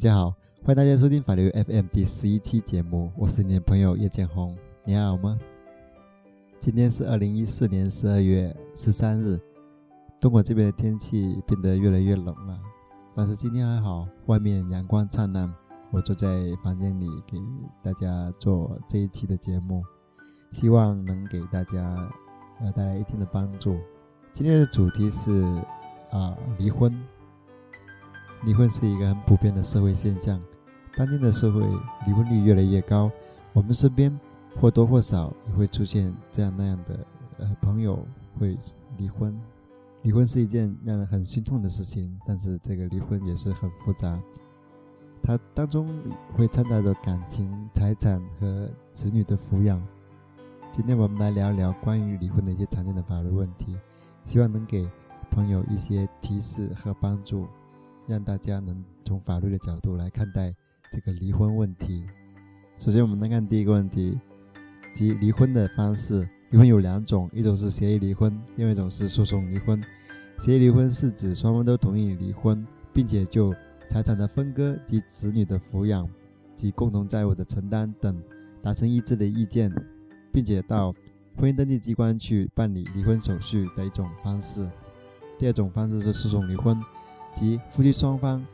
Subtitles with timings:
[0.00, 0.30] 大家好，
[0.64, 5.38] 欢迎大家收听法律 FM 第十一期节目，我是你的朋友叶建宏，你还好吗？
[6.58, 9.38] 今天是二零一四年十二月十三日，
[10.18, 12.58] 东莞这边的天气变得越来越冷了，
[13.14, 15.54] 但是今天还好，外面阳光灿烂。
[15.90, 17.36] 我坐在房间里给
[17.82, 19.84] 大家做这一期的节目，
[20.52, 22.10] 希望能给大家
[22.62, 23.76] 呃带来一定的帮助。
[24.32, 25.30] 今天的主题是
[26.10, 26.90] 啊离婚，
[28.44, 30.40] 离婚是一个很普遍的社会现象，
[30.96, 31.60] 当今的社会
[32.06, 33.10] 离婚率越来越高，
[33.52, 34.18] 我们身边。
[34.60, 37.06] 或多或少也会出现这样那样的
[37.38, 38.04] 呃朋友
[38.36, 38.58] 会
[38.98, 39.40] 离婚，
[40.02, 44.20] 离婚是一件让人很心痛的事情，但是这个离婚也是很复杂，
[45.22, 45.88] 它当中
[46.34, 49.80] 会掺杂着感情、财产和子女的抚养。
[50.72, 53.78] 今天我们来聊一聊关于离婚的一些常见的法律问题，
[54.24, 54.84] 希望能给
[55.30, 57.46] 朋友一些提示和帮助，
[58.10, 60.52] 让大家能从法律的角度来看待
[60.90, 62.04] 这个离婚问题。
[62.76, 64.18] 首先，我们来看第一个问题。
[64.92, 69.80] 即离婚的方式，离婚有两种，一种是协议离婚，另外一种是诉讼离婚。
[70.40, 73.54] 协议离婚是指双方都同意离婚，并且就
[73.88, 76.08] 财产的分割及子女的抚养
[76.56, 78.20] 及共同债务的承担等
[78.60, 79.72] 达成一致的意见，
[80.32, 80.92] 并且到
[81.36, 84.68] 婚姻登记机关去办理离婚手续的一种方式。
[85.38, 86.76] 第二种方式是诉讼离婚，
[87.32, 88.44] 即夫妻双方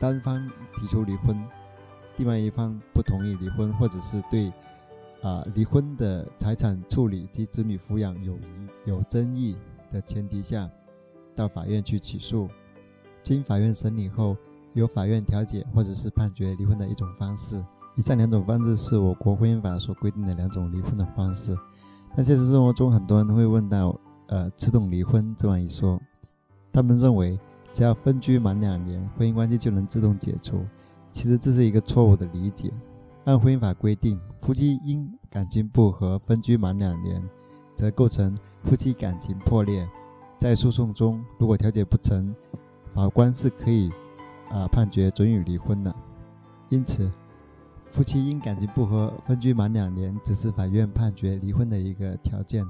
[0.00, 1.36] 单方提出离婚，
[2.16, 4.52] 另外一方不同意离婚，或者是对。
[5.22, 9.56] 啊，离婚的财产处理及子女抚养有疑有争议
[9.90, 10.70] 的前提下，
[11.34, 12.48] 到法院去起诉，
[13.24, 14.36] 经法院审理后，
[14.74, 17.64] 由法院调解或者是判决离婚的一种方式。
[17.96, 21.56] 以上两种方式是我国婚姻法所规定的两种离婚的方式。
[22.14, 26.00] 但现实生活中，很多人会问到，呃，自动离婚这样一说，
[26.70, 27.40] 他们认为
[27.76, 30.64] 只要分居满两年，婚姻关系就能自动解除。
[31.12, 32.72] 其实这是一个错误的理解。
[33.26, 37.22] 按婚姻法规定，夫妻因感情不和分居满两年，
[37.74, 39.86] 则构成夫妻感情破裂。
[40.38, 42.34] 在诉讼中，如果调解不成，
[42.94, 43.90] 法官是可以
[44.50, 45.94] 啊判决准予离婚的。
[46.70, 47.12] 因此，
[47.90, 52.66] 夫妻因感情不和分居满两年，只是法院判决离婚的一个条件。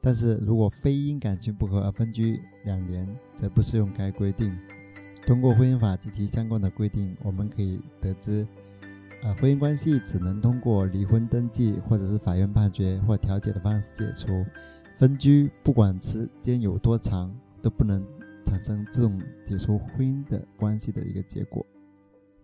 [0.00, 3.06] 但是如果非因感情不和而分居两年，
[3.36, 4.56] 则不适用该规定。
[5.26, 8.46] 通过婚姻法及其相关的规定，我们可以得知。
[9.22, 14.44] 啊，婚姻关系只能通过离婚登记，或者是法院判决或调解的方式解除。
[14.98, 18.02] 分居不管时间有多长，都不能
[18.44, 21.64] 产生自动解除婚姻的关系的一个结果。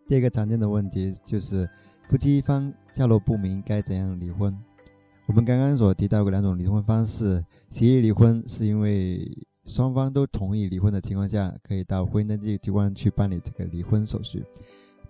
[0.06, 1.69] 第二个常见的问题就是
[2.09, 4.56] 夫妻一方下落不明，该怎样离婚？
[5.27, 9.31] 我们刚刚所提到过两种离婚方式，协议离婚是因为
[9.65, 14.45] 双方都同意离婚的情况下，可以到婚姻登记机关去办理这个离婚手续，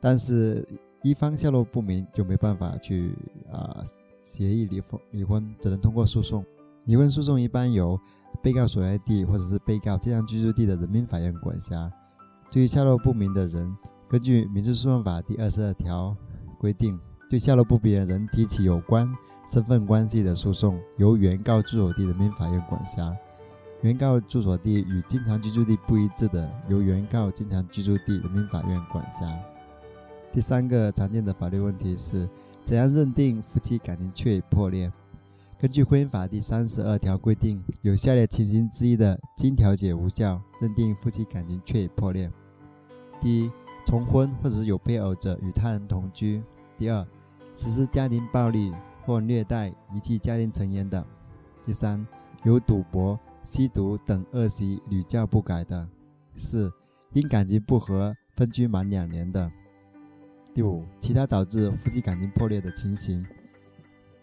[0.01, 0.67] 但是。
[1.03, 3.15] 一方下落不明，就没办法去
[3.53, 3.85] 啊
[4.25, 6.45] 协议离婚，离婚只能通过诉讼。
[6.87, 7.97] 离婚诉讼一般由
[8.43, 11.89] 被告所在地或者是被告经常居住地的人民法院管辖。
[12.51, 13.73] 对于下落不明的人，
[14.09, 16.17] 根据民事诉讼法第二十二条
[16.59, 16.99] 规定，
[17.29, 19.13] 对下落不明的人提起有关
[19.53, 23.17] 身份关系的诉讼，由原告住所地人民法院管辖。
[23.83, 29.27] 原告住所地与经常居住地不一致的，由原告经常居住地人民法院管辖。
[30.33, 32.29] 第三个常见的法律问题是，
[32.65, 34.91] 怎样认定夫妻感情确已破裂？
[35.59, 42.31] 根据婚姻法第三十二条规定，有下列情形之一的，经调解无效，认定夫妻感情确已破裂：
[43.21, 43.51] 第一，
[43.85, 46.41] 重婚或者有配偶者与他人同居；
[46.77, 47.07] 第二，
[47.57, 48.71] 实施家庭暴力
[49.05, 51.03] 或虐待、遗弃家庭成员的；
[51.65, 52.07] 第三，
[52.45, 55.89] 有赌博、吸毒等恶习屡教不改的；
[56.37, 56.71] 四，
[57.15, 59.51] 因感情不和分居满两年的。
[60.53, 63.25] 第五，其他导致夫妻感情破裂的情形。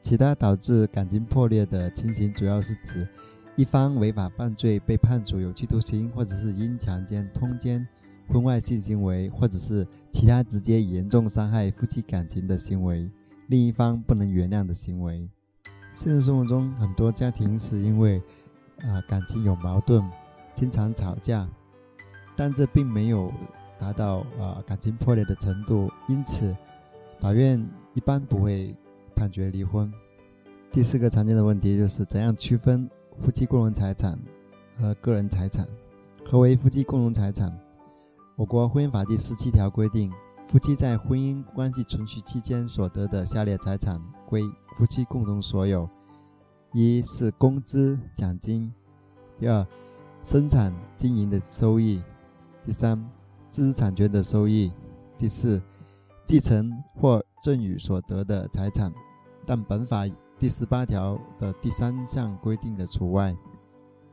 [0.04, 3.08] 其他导致感情破裂的情形，主要是指
[3.56, 7.88] 一方违法犯罪被判处有期徒刑，或者是因强奸、通奸
[8.28, 13.10] 婚外性行为，或者是其他直接严重伤害夫妻感情的行为，
[13.48, 15.28] 另一方不能原谅的行为。
[15.94, 18.22] 现实生活中，很多家庭是因为
[18.82, 20.04] 啊感情有矛盾，
[20.56, 21.48] 经常吵架，
[22.36, 23.32] 但这并没有
[23.78, 26.56] 达到啊感情破裂的程度，因此
[27.20, 27.64] 法院
[27.94, 28.76] 一般不会
[29.16, 29.92] 判决离婚。
[30.72, 32.90] 第四个常见的问题就是怎样区分
[33.22, 34.18] 夫妻共同财产
[34.80, 35.68] 和个人财产？
[36.26, 37.56] 何为夫妻共同财产？
[38.36, 40.12] 我国婚姻法第十七条规定，
[40.54, 44.44] 夫妻在婚姻关系存续期间所得的下列财产归
[44.78, 45.90] 夫妻共同所有：
[46.74, 48.72] 一是工资、奖金；
[49.40, 49.66] 第二，
[50.22, 52.04] 生产经营的收益；
[52.64, 53.04] 第三，
[53.50, 54.72] 知识产权的收益；
[55.18, 55.60] 第四，
[56.24, 56.72] 继承
[57.02, 58.94] 或赠与所得的财产。
[59.48, 60.06] 但本法
[60.38, 63.36] 第十八条的第三项规定的除外。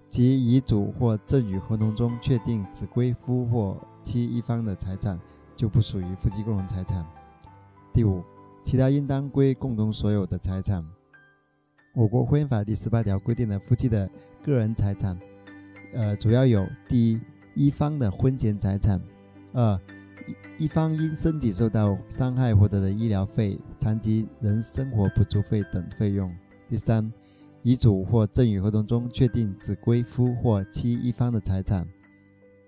[0.08, 5.20] 即遗嘱或赠与合同中确定只归夫或妻一方的财产，
[5.61, 7.05] 就不属于夫妻共同财产。
[7.93, 8.25] 第五，
[8.62, 10.83] 其他应当归共同所有的财产。
[11.95, 14.09] 我国婚姻法第十八条规定的夫妻的
[14.43, 15.19] 个人财产，
[15.93, 17.21] 呃，主要有：第一，
[17.55, 18.99] 一方的婚前财产；
[19.53, 19.79] 二，
[20.59, 26.31] 一方因身体受到伤害获得的医疗费、残疾人生活补助费等费用；
[26.71, 27.12] 第三，
[27.62, 31.85] 遗嘱或赠与合同中确定只归夫或妻一方的财产；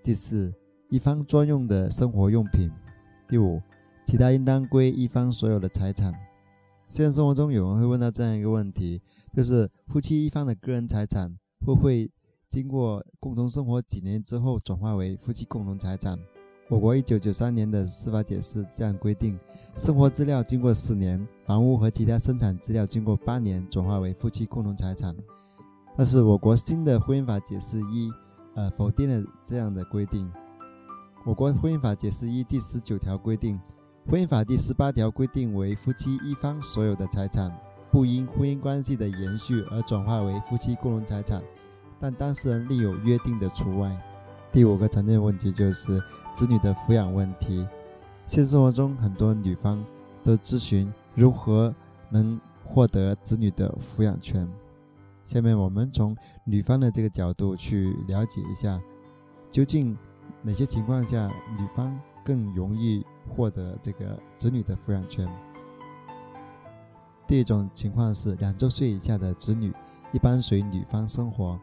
[0.03, 0.53] 第四，
[0.89, 2.69] 一方专用的生活用品；
[3.33, 3.59] 第五，
[4.05, 6.13] 其他应当归一方所有的财产。
[6.87, 9.01] 现实生活中，有人会问到这样一个问题：
[9.35, 11.35] 就是夫妻一方的个人财产
[11.65, 12.07] 会不会
[12.47, 16.15] 经过共同生活几年之后转化为夫妻共同财产？
[16.69, 19.35] 我国一九九三年的司法解释这样规定：
[19.77, 25.15] 生活资料经过四年，房屋和其他生产资料经过八年，转化为夫妻共同财产。
[25.97, 28.11] 但是，我国新的婚姻法解释一，
[28.53, 30.31] 呃，否定了这样的规定。
[31.25, 33.57] 我国婚姻法解释一第十九条规定，
[34.09, 37.49] 婚姻法第十八条规定为夫妻一方所有的财产，
[37.89, 41.41] 不因婚姻关系的延续而转化为夫妻共同财产，
[41.97, 43.97] 但当事人另有约定的除外。
[44.51, 45.97] 第五个常见的问题就是
[46.33, 47.65] 子女的抚养问题。
[48.27, 49.81] 现实生活中，很多女方
[50.25, 51.73] 都咨询如何
[52.09, 54.45] 能获得子女的抚养权。
[55.23, 58.77] 下面我们从女方的这个角度去了解一下，
[59.49, 59.97] 究竟
[60.43, 65.27] 哪些情况下女方更容易获得这个子女的抚养权。
[67.25, 69.73] 第一种情况是两周岁以下的子女，
[70.11, 71.59] 一般随女方生活。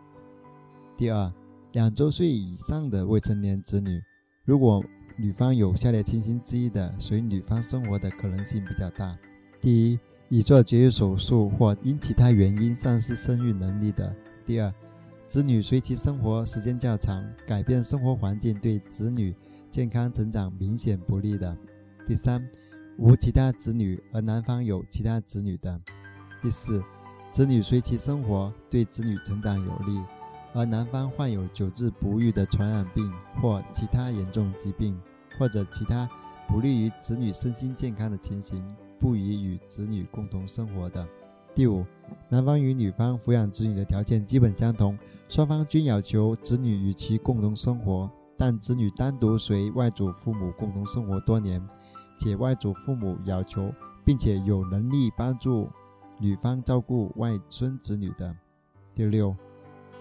[0.96, 1.32] 第二。
[1.72, 4.02] 两周岁以上的未成年子女，
[4.44, 4.84] 如果
[5.16, 9.16] 女方有下列情形之一的，随女方生活的可能性比较大：
[9.60, 9.98] 第一，
[10.28, 14.12] 已做绝育手术或因其他原因丧失生育能力的；
[14.44, 14.74] 第二，
[15.30, 19.32] 子女随其生活时间较长，改变生活环境对子女
[19.70, 21.56] 健康成长明显不利的；
[22.04, 22.44] 第三，
[22.98, 25.78] 无其他子女而男方有其他子女的；
[26.42, 26.82] 第四，
[27.30, 30.02] 子女随其生活对子女成长有利。
[30.52, 33.08] 而男方患有久治不愈的传染病
[33.40, 35.00] 或其他严重疾病，
[35.38, 36.10] 或者其他
[36.48, 38.64] 不利于子女身心健康的情形，
[38.98, 41.06] 不宜与子女共同生活的。
[41.54, 41.86] 第五，
[42.28, 44.98] 男方与女方抚养子女的条件基本相同，
[45.30, 51.64] 双方均要求子女与其共同生活，但子女单独随外祖父母共同生活多年，
[52.18, 53.72] 且外祖父母要求
[54.04, 55.68] 并且有能力帮助
[56.18, 58.36] 女方照顾外孙子女的。
[58.92, 59.32] 第六。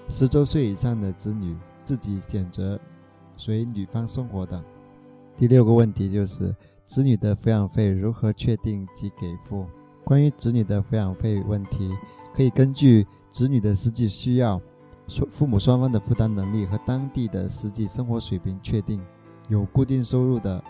[0.09, 2.79] 十周岁以上的子女自己选择
[3.37, 4.59] 随女方生活的。
[5.37, 6.55] 第六个问题就是
[6.87, 9.67] 子女的抚养费如何确定及给付？
[10.03, 11.95] 关于子女的抚养费问题，
[12.35, 14.59] 可以根据子女的实际需要、
[15.31, 19.01] 父母双方的负担能力和当地的实际生活水平确定。
[19.47, 20.63] 有固定收入的，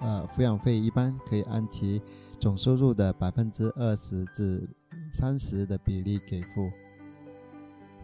[0.00, 2.02] 呃，抚养费一般可以按其
[2.38, 4.68] 总收入的百分之二十至
[5.12, 6.70] 三十的比例给付。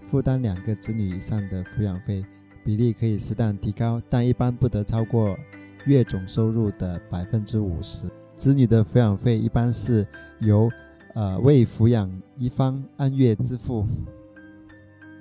[0.09, 2.25] 负担两个子女以上的抚养费
[2.65, 5.37] 比例可以适当提高，但一般不得超过
[5.85, 8.11] 月总收入的百分之五十。
[8.37, 10.07] 子女的抚养费一般是
[10.41, 10.71] 由
[11.15, 13.87] 呃未抚养一方按月支付，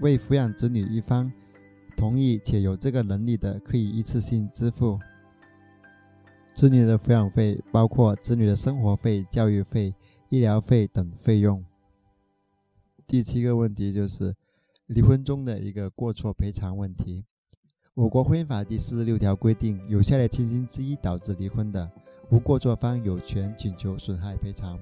[0.04, 1.32] 为抚养子女一方
[1.98, 5.00] 同意且有这个能力的，可以一次性支付。
[6.54, 9.96] 子女的抚养费包括子女的生活费、教育费、
[10.30, 11.66] 医疗费等费用。
[13.08, 14.36] 第七个问题就是。
[14.88, 17.24] 离婚中的一个过错赔偿问题，
[17.94, 21.90] 我国婚姻法第四十六条规定，有下列情形之一导致离婚的，
[22.30, 24.78] 无过错方有权请求损害赔偿：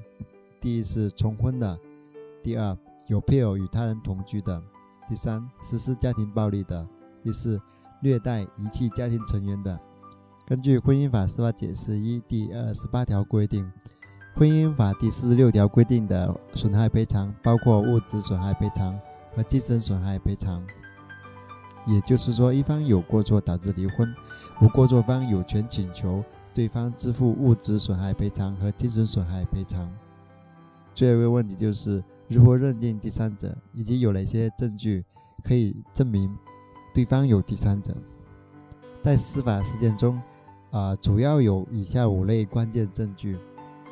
[0.59, 1.77] 第一是重婚的；
[2.41, 2.75] 第二
[3.07, 4.59] 有配偶与他人同居的；
[5.09, 6.85] 第三实施家庭暴力的；
[7.23, 7.61] 第四
[8.01, 9.79] 虐待遗弃家庭成员的。
[10.47, 13.63] 根据《婚姻法司法解释一》第二十八条规定，
[14.39, 18.99] 《婚姻法》第四十六条规定的损害赔偿包括物质损害赔偿
[19.35, 20.65] 和精神损害赔偿。
[21.85, 24.13] 也就是说，一方有过错导致离婚，
[24.61, 29.91] 无过错方有权请求对方支付物质损害赔偿和精神损害赔偿。
[30.93, 35.03] 最后一个问题就是如何认定第三者，以及有哪些证据
[35.43, 36.33] 可以证明
[36.93, 37.93] 对方有第三者。
[39.03, 40.21] 在司法实践中，
[40.71, 43.37] 啊，主要有以下五类关键证据：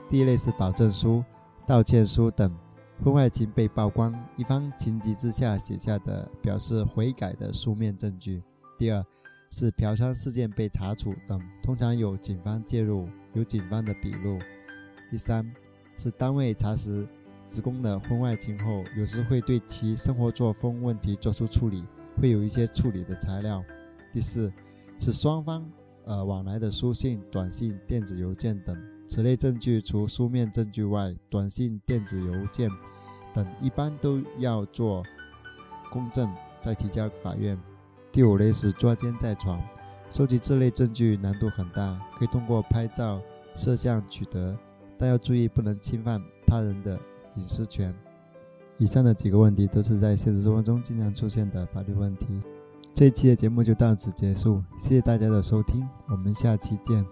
[0.09, 1.21] 第一类是保证书、
[1.67, 2.49] 道歉书等。
[3.03, 8.41] 婚外情被曝光，一方情急之下写下的表示悔改的书面证据。
[8.77, 9.05] 第二
[9.51, 14.39] 是嫖娼事件被查处等，通常有警方介入，有警方的笔录。
[15.11, 15.49] 第三
[15.97, 17.05] 是单位查实
[17.49, 21.83] 职工的婚外情后，有时会对其生活作风问题作出处理，
[22.21, 23.63] 会有一些处理的材料。
[24.13, 24.53] 第四
[24.99, 25.67] 是双方
[26.05, 28.77] 呃往来的书信、短信、电子邮件等。
[29.07, 32.69] 此类证据除书面证据外，短信、电子邮件
[33.33, 35.03] 等一般都要做
[35.91, 37.59] 公证再提交法院。
[38.11, 39.59] 第五类是抓奸在床，
[40.11, 43.19] 收集这类证据难度很大，可以通过拍照、
[43.55, 44.55] 摄像取得，
[44.99, 46.99] 但要注意不能侵犯他人的
[47.39, 47.93] 隐私权。
[48.77, 52.25] 以上的几个问题都是在现实生活中经常出现的法律问题。
[52.93, 57.05] 这一期的节目就到此结束，谢谢大家的收听，我们下期见。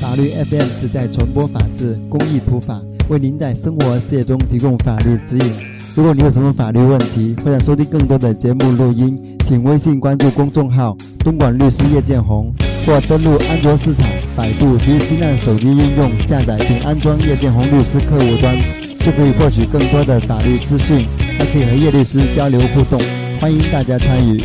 [0.00, 5.52] 法律 FM 旨在传播法治、公益普法，为您在生活事业中提供法律指引。
[5.96, 12.52] 如果你有什么法律问题，或想收听更多的节目录音，请微信关注公众号“东莞律师叶建红”，
[12.84, 18.54] 或登录安卓市场、百度及新浪手机应用下载并安装叶建红律师客户端，
[19.00, 21.06] 就可以获取更多的法律资讯，
[21.38, 23.00] 还可以和叶律师交流互动。
[23.40, 24.44] 欢迎大家参与。